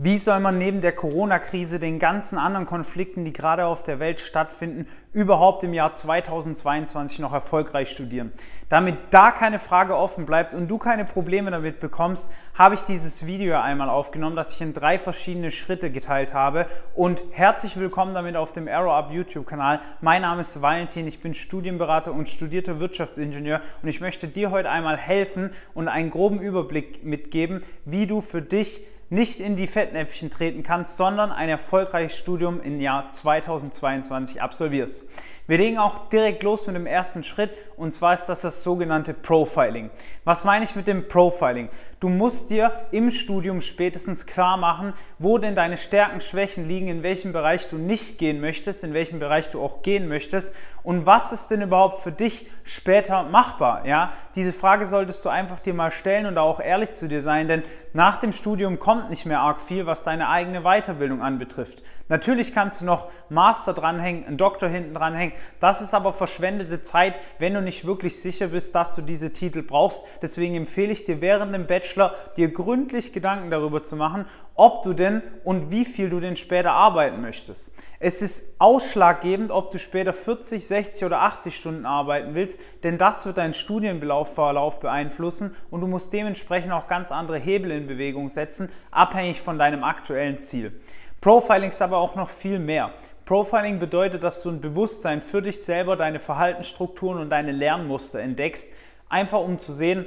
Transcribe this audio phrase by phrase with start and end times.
[0.00, 4.20] Wie soll man neben der Corona-Krise, den ganzen anderen Konflikten, die gerade auf der Welt
[4.20, 8.32] stattfinden, überhaupt im Jahr 2022 noch erfolgreich studieren?
[8.68, 13.26] Damit da keine Frage offen bleibt und du keine Probleme damit bekommst, habe ich dieses
[13.26, 16.66] Video einmal aufgenommen, das ich in drei verschiedene Schritte geteilt habe.
[16.94, 19.80] Und herzlich willkommen damit auf dem Arrow Up YouTube-Kanal.
[20.00, 24.70] Mein Name ist Valentin, ich bin Studienberater und studierter Wirtschaftsingenieur und ich möchte dir heute
[24.70, 30.30] einmal helfen und einen groben Überblick mitgeben, wie du für dich nicht in die Fettnäpfchen
[30.30, 35.08] treten kannst, sondern ein erfolgreiches Studium im Jahr 2022 absolvierst.
[35.48, 39.14] Wir legen auch direkt los mit dem ersten Schritt und zwar ist das das sogenannte
[39.14, 39.88] Profiling.
[40.24, 41.70] Was meine ich mit dem Profiling?
[42.00, 47.02] Du musst dir im Studium spätestens klar machen, wo denn deine Stärken, Schwächen liegen, in
[47.02, 51.32] welchem Bereich du nicht gehen möchtest, in welchem Bereich du auch gehen möchtest und was
[51.32, 53.86] ist denn überhaupt für dich später machbar?
[53.86, 57.48] Ja, diese Frage solltest du einfach dir mal stellen und auch ehrlich zu dir sein,
[57.48, 61.82] denn nach dem Studium kommt nicht mehr arg viel, was deine eigene Weiterbildung anbetrifft.
[62.08, 65.34] Natürlich kannst du noch Master dranhängen, einen Doktor hinten dranhängen.
[65.60, 69.62] Das ist aber verschwendete Zeit, wenn du nicht wirklich sicher bist, dass du diese Titel
[69.62, 70.02] brauchst.
[70.22, 74.24] Deswegen empfehle ich dir während dem Bachelor, dir gründlich Gedanken darüber zu machen,
[74.58, 77.72] ob du denn und wie viel du denn später arbeiten möchtest.
[78.00, 83.24] Es ist ausschlaggebend, ob du später 40, 60 oder 80 Stunden arbeiten willst, denn das
[83.24, 88.68] wird deinen Studienverlauf beeinflussen und du musst dementsprechend auch ganz andere Hebel in Bewegung setzen,
[88.90, 90.72] abhängig von deinem aktuellen Ziel.
[91.20, 92.90] Profiling ist aber auch noch viel mehr.
[93.26, 98.68] Profiling bedeutet, dass du ein Bewusstsein für dich selber, deine Verhaltensstrukturen und deine Lernmuster entdeckst,
[99.08, 100.06] einfach um zu sehen,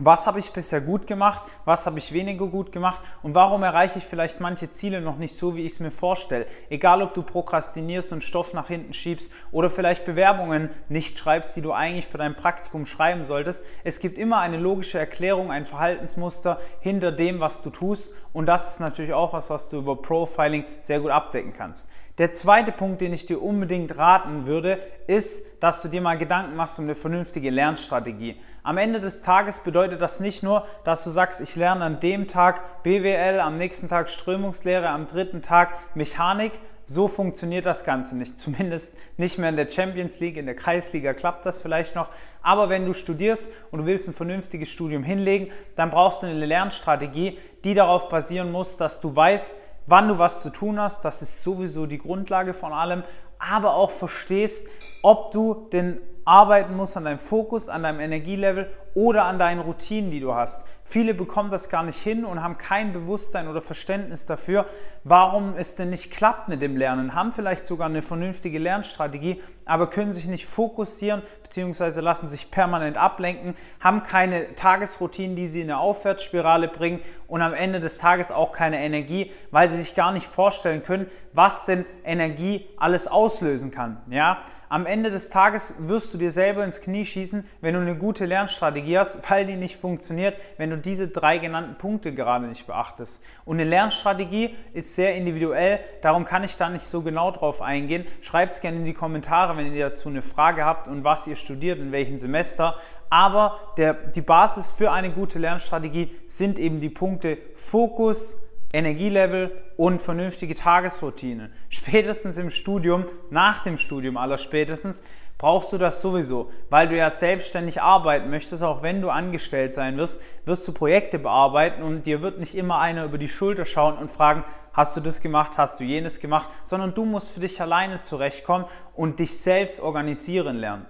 [0.00, 3.98] was habe ich bisher gut gemacht, was habe ich weniger gut gemacht und warum erreiche
[3.98, 6.46] ich vielleicht manche Ziele noch nicht so, wie ich es mir vorstelle.
[6.70, 11.62] Egal, ob du prokrastinierst und Stoff nach hinten schiebst oder vielleicht Bewerbungen nicht schreibst, die
[11.62, 13.64] du eigentlich für dein Praktikum schreiben solltest.
[13.82, 18.74] Es gibt immer eine logische Erklärung, ein Verhaltensmuster hinter dem, was du tust und das
[18.74, 21.88] ist natürlich auch was, was du über Profiling sehr gut abdecken kannst.
[22.18, 26.56] Der zweite Punkt, den ich dir unbedingt raten würde, ist, dass du dir mal Gedanken
[26.56, 28.40] machst um eine vernünftige Lernstrategie.
[28.64, 32.26] Am Ende des Tages bedeutet das nicht nur, dass du sagst, ich lerne an dem
[32.26, 36.50] Tag BWL, am nächsten Tag Strömungslehre, am dritten Tag Mechanik.
[36.86, 38.36] So funktioniert das Ganze nicht.
[38.38, 42.08] Zumindest nicht mehr in der Champions League, in der Kreisliga klappt das vielleicht noch.
[42.42, 46.46] Aber wenn du studierst und du willst ein vernünftiges Studium hinlegen, dann brauchst du eine
[46.46, 49.54] Lernstrategie, die darauf basieren muss, dass du weißt,
[49.88, 51.04] wann du was zu tun hast.
[51.04, 53.02] Das ist sowieso die Grundlage von allem.
[53.38, 54.68] Aber auch verstehst,
[55.02, 60.10] ob du denn arbeiten musst an deinem Fokus, an deinem Energielevel oder an deinen Routinen,
[60.10, 60.66] die du hast.
[60.90, 64.64] Viele bekommen das gar nicht hin und haben kein Bewusstsein oder Verständnis dafür,
[65.04, 69.90] warum es denn nicht klappt mit dem Lernen, haben vielleicht sogar eine vernünftige Lernstrategie, aber
[69.90, 72.00] können sich nicht fokussieren bzw.
[72.00, 77.52] lassen sich permanent ablenken, haben keine Tagesroutinen, die sie in eine Aufwärtsspirale bringen und am
[77.52, 81.84] Ende des Tages auch keine Energie, weil sie sich gar nicht vorstellen können, was denn
[82.02, 84.00] Energie alles auslösen kann.
[84.08, 84.38] Ja?
[84.70, 88.26] Am Ende des Tages wirst du dir selber ins Knie schießen, wenn du eine gute
[88.26, 93.22] Lernstrategie hast, weil die nicht funktioniert, wenn du diese drei genannten Punkte gerade nicht beachtest.
[93.46, 98.06] Und eine Lernstrategie ist sehr individuell, darum kann ich da nicht so genau drauf eingehen.
[98.20, 101.36] Schreibt es gerne in die Kommentare, wenn ihr dazu eine Frage habt und was ihr
[101.36, 102.76] studiert, in welchem Semester.
[103.08, 108.38] Aber der, die Basis für eine gute Lernstrategie sind eben die Punkte Fokus,
[108.72, 111.50] Energielevel und vernünftige Tagesroutine.
[111.70, 115.02] Spätestens im Studium, nach dem Studium aller spätestens,
[115.38, 119.96] brauchst du das sowieso, weil du ja selbstständig arbeiten möchtest, auch wenn du angestellt sein
[119.96, 123.96] wirst, wirst du Projekte bearbeiten und dir wird nicht immer einer über die Schulter schauen
[123.96, 127.60] und fragen, hast du das gemacht, hast du jenes gemacht, sondern du musst für dich
[127.62, 130.86] alleine zurechtkommen und dich selbst organisieren lernen.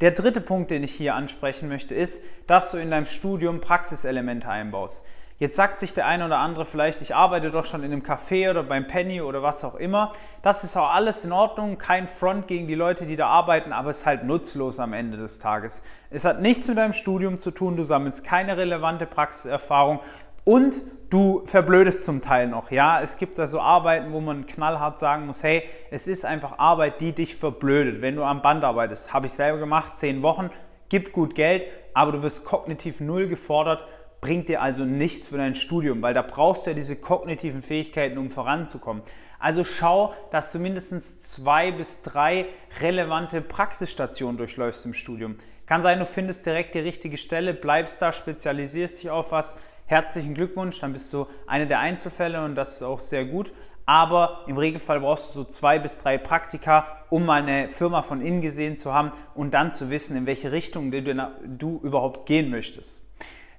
[0.00, 4.48] Der dritte Punkt, den ich hier ansprechen möchte, ist, dass du in deinem Studium Praxiselemente
[4.48, 5.06] einbaust.
[5.42, 8.48] Jetzt sagt sich der eine oder andere vielleicht, ich arbeite doch schon in einem Café
[8.48, 10.12] oder beim Penny oder was auch immer.
[10.40, 13.90] Das ist auch alles in Ordnung, kein Front gegen die Leute, die da arbeiten, aber
[13.90, 15.82] es ist halt nutzlos am Ende des Tages.
[16.10, 19.98] Es hat nichts mit deinem Studium zu tun, du sammelst keine relevante Praxiserfahrung
[20.44, 20.80] und
[21.10, 22.70] du verblödest zum Teil noch.
[22.70, 26.60] Ja, es gibt da so Arbeiten, wo man knallhart sagen muss, hey, es ist einfach
[26.60, 28.00] Arbeit, die dich verblödet.
[28.00, 30.50] Wenn du am Band arbeitest, habe ich selber gemacht, zehn Wochen,
[30.88, 31.64] gibt gut Geld,
[31.94, 33.80] aber du wirst kognitiv null gefordert
[34.22, 38.18] bringt dir also nichts für dein Studium, weil da brauchst du ja diese kognitiven Fähigkeiten,
[38.18, 39.02] um voranzukommen.
[39.40, 42.46] Also schau, dass du mindestens zwei bis drei
[42.80, 45.38] relevante Praxisstationen durchläufst im Studium.
[45.66, 49.58] Kann sein, du findest direkt die richtige Stelle, bleibst da, spezialisierst dich auf was.
[49.86, 53.52] Herzlichen Glückwunsch, dann bist du eine der Einzelfälle und das ist auch sehr gut.
[53.86, 58.20] Aber im Regelfall brauchst du so zwei bis drei Praktika, um mal eine Firma von
[58.20, 61.02] innen gesehen zu haben und dann zu wissen, in welche Richtung du,
[61.44, 63.08] du überhaupt gehen möchtest.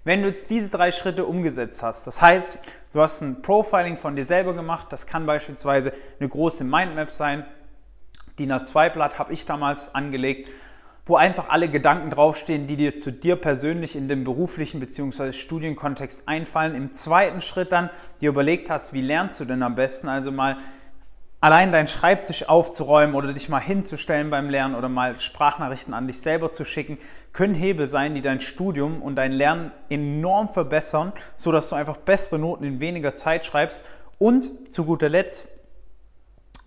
[0.04, 2.58] Wenn du jetzt diese drei Schritte umgesetzt hast, das heißt,
[2.92, 7.46] du hast ein Profiling von dir selber gemacht, das kann beispielsweise eine große Mindmap sein,
[8.38, 10.50] DIN A2-Blatt habe ich damals angelegt,
[11.06, 15.34] wo einfach alle Gedanken draufstehen, die dir zu dir persönlich in dem beruflichen bzw.
[15.34, 16.76] Studienkontext einfallen.
[16.76, 17.90] Im zweiten Schritt dann
[18.22, 20.08] dir überlegt hast, wie lernst du denn am besten?
[20.08, 20.58] Also mal
[21.44, 26.22] allein deinen Schreibtisch aufzuräumen oder dich mal hinzustellen beim Lernen oder mal Sprachnachrichten an dich
[26.22, 26.98] selber zu schicken,
[27.34, 32.40] können Hebel sein, die dein Studium und dein Lernen enorm verbessern, sodass du einfach bessere
[32.40, 33.84] Noten in weniger Zeit schreibst
[34.20, 35.50] und zu guter Letzt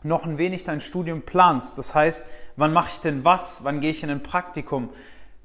[0.02, 1.78] noch ein wenig dein Studium planst.
[1.78, 2.26] Das heißt,
[2.56, 3.64] wann mache ich denn was?
[3.64, 4.90] Wann gehe ich in ein Praktikum?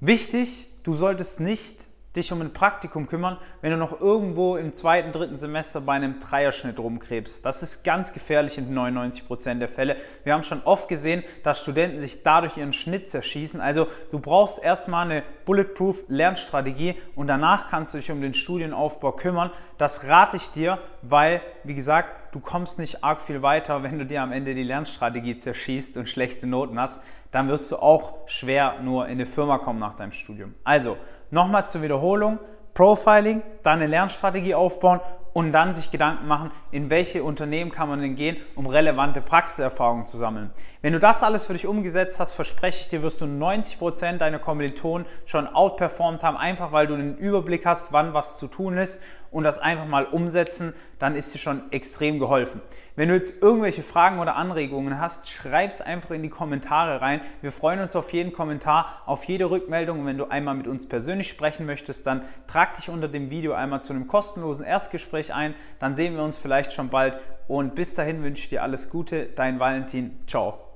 [0.02, 5.14] Wichtig, du solltest nicht dich um ein Praktikum kümmern, wenn du noch irgendwo im zweiten,
[5.14, 7.46] dritten Semester bei einem Dreierschnitt rumkrebst.
[7.46, 9.96] Das ist ganz gefährlich in 99 Prozent der Fälle.
[10.24, 13.62] Wir haben schon oft gesehen, dass Studenten sich dadurch ihren Schnitt zerschießen.
[13.62, 19.14] Also du brauchst erstmal eine Bulletproof Lernstrategie und danach kannst du dich um den Studienaufbau
[19.14, 19.52] kümmern.
[19.78, 24.06] Das rate ich dir, weil, wie gesagt, du kommst nicht arg viel weiter, wenn du
[24.06, 27.02] dir am Ende die Lernstrategie zerschießt und schlechte Noten hast.
[27.32, 30.54] Dann wirst du auch schwer nur in eine Firma kommen nach deinem Studium.
[30.66, 30.98] Also,
[31.32, 32.40] Nochmal zur Wiederholung.
[32.74, 35.02] Profiling, dann eine Lernstrategie aufbauen
[35.34, 40.06] und dann sich Gedanken machen, in welche Unternehmen kann man denn gehen, um relevante Praxiserfahrungen
[40.06, 40.52] zu sammeln.
[40.82, 44.40] Wenn du das alles für dich umgesetzt hast, verspreche ich dir, wirst du 90% deiner
[44.40, 49.02] Kommilitonen schon outperformed haben, einfach weil du einen Überblick hast, wann was zu tun ist
[49.30, 52.62] und das einfach mal umsetzen, dann ist dir schon extrem geholfen.
[52.96, 57.22] Wenn du jetzt irgendwelche Fragen oder Anregungen hast, schreib es einfach in die Kommentare rein.
[57.42, 60.02] Wir freuen uns auf jeden Kommentar, auf jede Rückmeldung.
[60.02, 63.54] Und wenn du einmal mit uns persönlich sprechen möchtest, dann trag dich unter dem Video
[63.54, 65.54] einmal zu einem kostenlosen Erstgespräch ein.
[65.78, 67.20] Dann sehen wir uns vielleicht schon bald.
[67.48, 69.28] Und bis dahin wünsche ich dir alles Gute.
[69.36, 70.18] Dein Valentin.
[70.26, 70.71] Ciao.